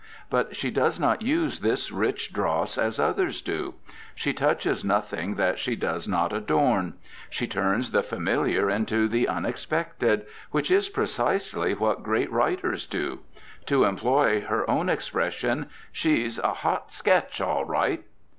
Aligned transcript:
But 0.31 0.55
she 0.55 0.71
does 0.71 0.99
not 0.99 1.21
use 1.21 1.59
this 1.59 1.91
rich 1.91 2.33
dross 2.33 2.75
as 2.75 2.99
others 2.99 3.39
do. 3.39 3.75
She 4.15 4.33
touches 4.33 4.83
nothing 4.83 5.35
that 5.35 5.59
she 5.59 5.75
does 5.75 6.07
not 6.07 6.33
adorn. 6.33 6.95
She 7.29 7.45
turns 7.45 7.91
the 7.91 8.01
familiar 8.01 8.67
into 8.67 9.07
the 9.07 9.27
unexpected, 9.27 10.25
which 10.49 10.71
is 10.71 10.89
precisely 10.89 11.75
what 11.75 12.01
great 12.01 12.31
writers 12.31 12.87
do. 12.87 13.19
To 13.67 13.83
employ 13.83 14.41
her 14.41 14.67
own 14.67 14.89
expression, 14.89 15.69
she's 15.91 16.39
"a 16.39 16.51
hot 16.65 16.91
sketch, 16.91 17.39
all 17.39 17.65
right." 17.65 18.01